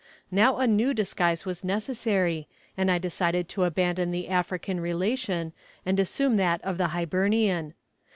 Now 0.31 0.57
a 0.57 0.65
new 0.65 0.95
disguise 0.95 1.45
was 1.45 1.63
necessary, 1.63 2.47
and 2.75 2.89
I 2.89 2.97
decided 2.97 3.47
to 3.49 3.65
abandon 3.65 4.09
the 4.09 4.29
African 4.29 4.79
relation, 4.79 5.53
and 5.85 5.99
assume 5.99 6.37
that 6.37 6.59
of 6.63 6.79
the 6.79 6.87
Hibernian. 6.87 7.75